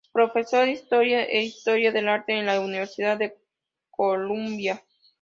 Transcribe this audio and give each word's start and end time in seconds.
Profesor 0.17 0.63
de 0.65 0.71
historia 0.71 1.19
e 1.25 1.43
historia 1.43 1.91
del 1.91 2.09
arte 2.09 2.33
en 2.35 2.47
la 2.47 2.59
Universidad 2.59 3.19
de 3.19 3.37
Columbia. 3.91 4.83